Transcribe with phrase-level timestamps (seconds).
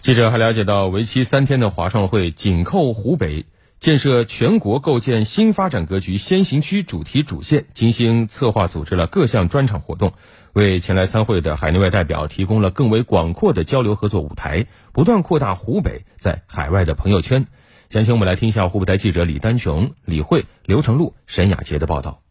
[0.00, 3.46] 记者还了解到，为期三天的华创会紧扣湖北
[3.80, 10.12] 建设全国构建新发展格局先行区主题主线，精心策划组织了各项专场活动，
[10.52, 17.46] 为前来参会的海内外代表提供了更为广阔的交流合作舞台，不断扩大湖北在海外的朋友圈。
[17.90, 22.22] 详情我们来听一下湖北台记者李丹琼、李慧、刘成璐、沈雅杰的报道。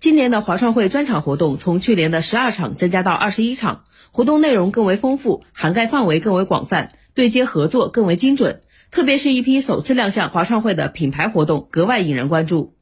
[0.00, 8.62] 今年的华创会专场活动从去年的十二场增加到二十一场，活动内容更为丰富，涵盖范围更为广泛，对接合作更为精准。
[8.90, 12.74] 特别是一批首次亮相华创会的品牌活动格外引人关注。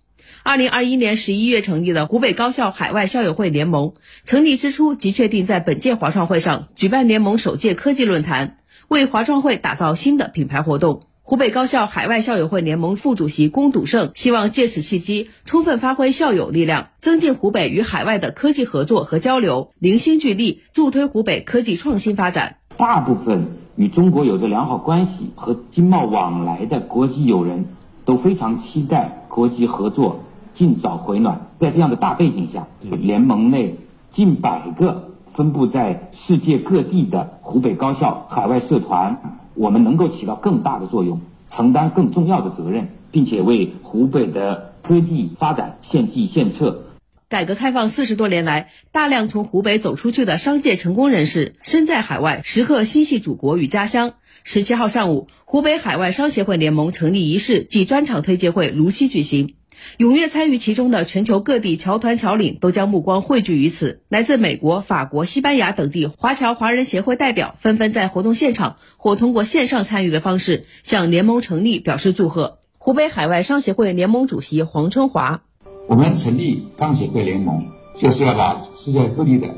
[0.44, 11.07] 二零二一年十一月成立的湖北高校海外校友会联盟，成立之初即确定在本届华创会上举办联盟首届科技论坛，为华创会打造新的品牌活动。
[11.28, 22.56] 湖北高校海外校友会联盟副主席龚笃胜希望借此契机，充分发挥校友力量，增进湖北与海外的科技合作和交流，凝心聚力，助推湖北科技创新发展。
[22.78, 27.66] 大部分与中国有着良好关系和经贸往来的国际友人，
[28.06, 30.20] 都非常期待国际合作
[30.54, 31.48] 尽早回暖。
[31.60, 33.76] 在这样的大背景下，联盟内
[34.12, 39.37] 近百个分布在世界各地的湖北高校海外社团。
[39.58, 41.20] 我们能够起到更大的作用，
[41.50, 46.84] 承担更重要的责任，并且为湖北的科技发展献计献策。
[47.28, 54.14] 改革开放四十多年来，大量从湖北走出去的商界成功人士身在海外，时刻心系祖国与家乡。
[54.44, 59.56] 十七号上午，湖北海外商协会联盟成立仪式暨专场推介会如期举行。
[59.98, 64.02] 踊跃参与其中的全球各地侨团侨领都将目光汇聚于此。
[64.08, 72.58] 来自美国、法国、西班牙等地华侨华人协会代表纷纷在活动现场或通过线上参与的方式向联盟成立表示祝贺。
[72.78, 75.42] 湖北海外商协会联盟主席黄春华：
[75.88, 79.48] 我们成立商协会联盟，就是要把世界各地的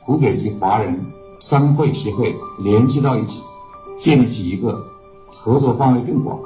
[0.00, 1.06] 湖北籍华人
[1.40, 3.40] 商会协会联系到一起，
[3.98, 4.86] 建立起一个
[5.28, 6.40] 合作范围更广、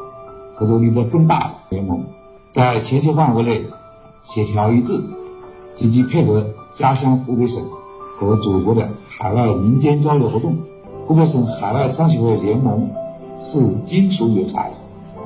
[0.56, 2.04] 合作力度更大的联盟。
[2.52, 3.64] 在全球范围内
[4.22, 5.00] 协调一致，
[5.72, 7.66] 积极配合家乡湖北省
[8.18, 10.58] 和祖国的海外民间交流活动。
[11.06, 12.90] 湖北省海外商协会联盟
[13.38, 14.70] 是金属有才、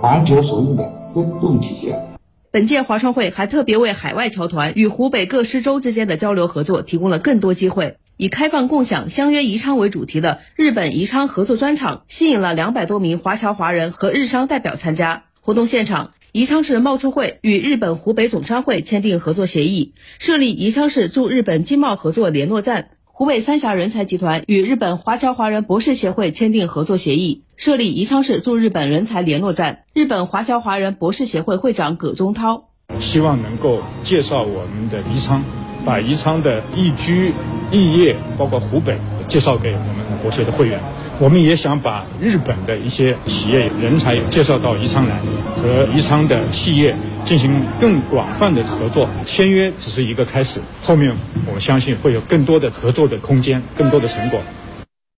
[0.01, 2.07] 环球首用的生动体现。
[2.53, 7.97] 本届华创会还特别为海外侨团与湖北各市州之间的交流合作提供了更多机会。
[8.17, 15.25] 以开放共享、相约宜昌为主题的日本宜昌合作专场，吸引了两百多名华侨华人和日商代表参加。
[15.41, 16.13] 活动现场。
[16.37, 22.91] 宜昌市贸促会与日本湖北总商会签订合作协议，设立宜昌市驻日本经贸合作联络站。
[23.07, 29.85] 湖北三峡人才集团与日本华侨华人博士协会签订合作协议，设立宜昌市驻日本人才联络站。
[29.95, 32.69] 日本华侨华人博士协会会长葛宗涛
[32.99, 35.43] 希望能够介绍我们的宜昌，
[35.87, 37.33] 把宜昌的宜居、
[37.73, 40.81] 宜业，包括湖北，介绍给我们博学的会员。
[41.19, 45.19] 我们也想把日本的一些企业人才介绍到宜昌来，
[45.57, 46.95] 和宜昌的企业
[47.25, 49.09] 进行更广泛的合作。
[49.25, 51.13] 签约只是一个开始，后面
[51.53, 54.41] 我相信会有更多的合作的空间，更多的成果。